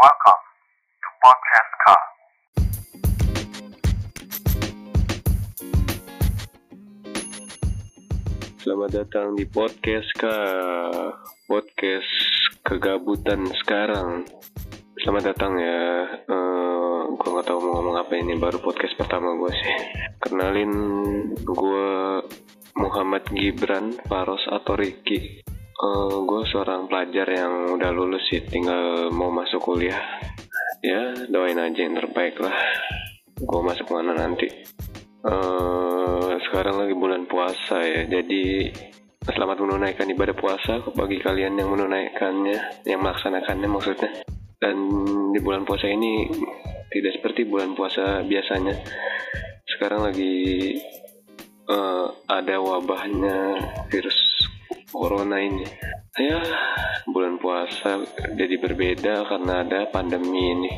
[0.00, 0.42] Welcome
[1.04, 1.72] to Podcast.
[8.64, 10.36] Selamat datang di podcast ka
[11.44, 12.08] podcast
[12.64, 14.24] kegabutan sekarang.
[15.04, 16.08] Selamat datang ya.
[16.24, 19.76] Uh, gue nggak tahu mau ngomong apa ini baru podcast pertama gue sih.
[20.24, 20.72] Kenalin
[21.36, 21.88] gue
[22.80, 25.44] Muhammad Gibran Faros atau Ricky.
[25.82, 29.98] Uh, gue seorang pelajar yang udah lulus sih, tinggal mau masuk kuliah.
[30.78, 32.54] Ya doain aja yang terbaik lah.
[33.34, 34.46] Gue masuk mana nanti.
[35.26, 38.70] Uh, sekarang lagi bulan puasa ya, jadi
[39.26, 44.22] selamat menunaikan ibadah puasa bagi kalian yang menunaikannya, yang melaksanakannya maksudnya.
[44.62, 44.78] Dan
[45.34, 46.30] di bulan puasa ini
[46.94, 48.78] tidak seperti bulan puasa biasanya.
[49.66, 50.78] Sekarang lagi
[51.66, 53.58] uh, ada wabahnya
[53.90, 54.21] virus
[54.92, 55.64] corona ini.
[56.20, 56.44] Ya,
[57.08, 58.04] bulan puasa
[58.36, 60.72] jadi berbeda karena ada pandemi ini.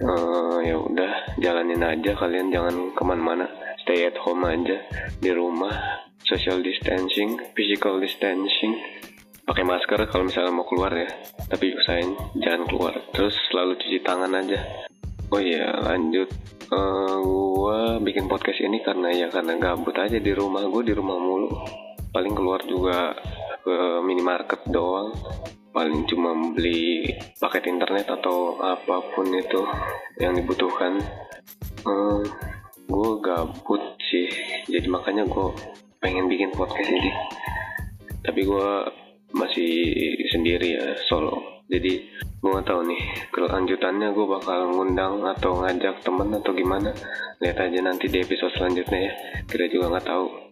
[0.00, 3.44] Uh, ya udah, jalanin aja kalian jangan ke mana-mana.
[3.84, 4.80] Stay at home aja
[5.20, 5.72] di rumah.
[6.24, 8.80] Social distancing, physical distancing.
[9.44, 11.10] Pakai masker kalau misalnya mau keluar ya.
[11.50, 12.94] Tapi usahain jangan keluar.
[13.12, 14.60] Terus selalu cuci tangan aja.
[15.30, 16.32] Oh iya, lanjut.
[16.70, 20.64] Uh, gua bikin podcast ini karena ya karena gabut aja di rumah.
[20.70, 21.50] Gue di rumah mulu.
[22.14, 23.14] Paling keluar juga
[23.64, 25.14] ke minimarket doang.
[25.70, 27.06] Paling cuma beli
[27.38, 29.62] paket internet atau apa pun itu
[30.18, 30.98] yang dibutuhkan.
[31.86, 32.26] Hmm,
[32.90, 34.26] gue gabut sih.
[34.66, 35.46] Jadi makanya gue
[36.02, 37.12] pengen bikin podcast ini.
[38.26, 38.70] Tapi gue
[39.30, 39.72] masih
[40.34, 41.62] sendiri ya solo.
[41.70, 42.02] Jadi
[42.42, 46.90] gue gak tahu nih kelanjutannya gue bakal ngundang atau ngajak temen atau gimana.
[47.38, 49.12] Lihat aja nanti di episode selanjutnya ya.
[49.46, 50.49] Kita juga nggak tahu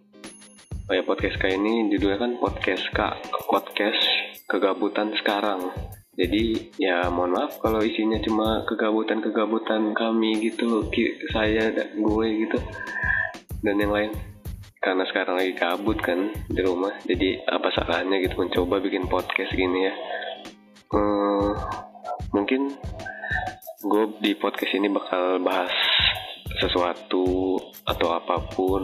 [0.88, 4.00] Ya podcast kayak ini judulnya kan podcast kak podcast
[4.48, 5.68] kegabutan sekarang.
[6.16, 10.88] Jadi ya mohon maaf kalau isinya cuma kegabutan-kegabutan kami gitu,
[11.28, 12.58] saya gue gitu
[13.60, 14.16] dan yang lain.
[14.80, 19.92] Karena sekarang lagi kabut kan di rumah, jadi apa salahnya gitu mencoba bikin podcast gini
[19.92, 19.94] ya.
[20.88, 21.52] Hmm,
[22.32, 22.72] mungkin
[23.84, 25.76] gue di podcast ini bakal bahas
[26.58, 28.82] sesuatu atau apa pun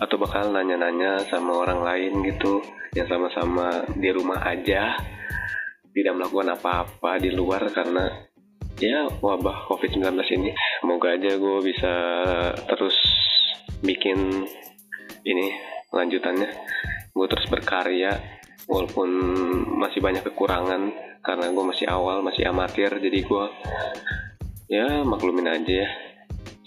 [0.00, 2.64] atau bakal nanya-nanya sama orang lain gitu
[2.96, 4.96] yang sama-sama di rumah aja
[5.94, 8.08] tidak melakukan apa-apa di luar karena
[8.80, 10.50] ya wabah covid-19 ini.
[10.80, 11.94] Semoga aja gue bisa
[12.66, 12.96] terus
[13.84, 14.48] bikin
[15.26, 15.46] ini
[15.92, 16.48] lanjutannya.
[17.12, 18.16] Gue terus berkarya
[18.70, 19.10] walaupun
[19.82, 23.44] masih banyak kekurangan karena gue masih awal masih amatir jadi gue
[24.70, 25.90] ya maklumin aja ya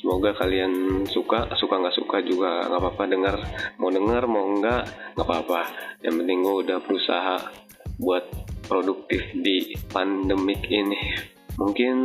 [0.04, 3.04] semoga kalian suka suka nggak suka juga nggak apa-apa.
[3.08, 3.36] Dengar
[3.80, 5.62] mau dengar mau nggak nggak apa-apa.
[6.04, 7.36] Yang penting gue udah berusaha
[8.04, 8.26] buat
[8.68, 11.00] produktif di pandemik ini.
[11.56, 11.96] Mungkin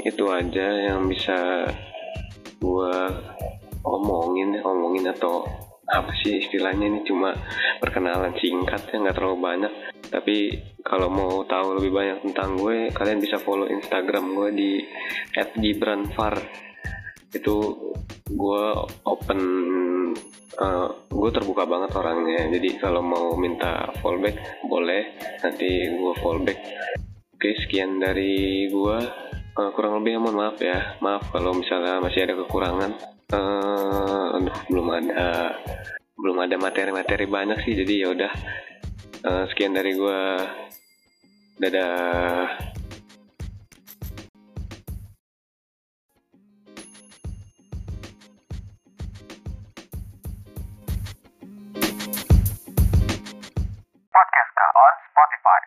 [0.00, 1.68] itu aja yang bisa
[2.56, 2.94] gue
[3.84, 5.44] omongin omongin atau
[5.92, 7.04] apa sih istilahnya ini?
[7.04, 7.36] Cuma
[7.84, 9.72] perkenalan singkat ya nggak terlalu banyak.
[10.08, 14.70] Tapi kalau mau tahu lebih banyak tentang gue kalian bisa follow instagram gue di
[15.60, 16.40] @gibranfar
[17.32, 17.56] itu
[18.28, 18.64] gue
[19.08, 19.40] open
[20.60, 22.48] uh, gue terbuka banget orangnya.
[22.52, 25.16] Jadi kalau mau minta fallback boleh.
[25.40, 26.58] Nanti gue fallback.
[27.36, 28.98] Oke sekian dari gue
[29.58, 31.00] uh, kurang lebih mohon maaf ya.
[31.00, 32.92] Maaf kalau misalnya masih ada kekurangan.
[33.32, 35.56] Uh, aduh belum ada
[36.12, 38.32] belum ada materi-materi banyak sih jadi ya udah.
[39.22, 40.20] Uh, sekian dari gue
[41.62, 42.71] dadah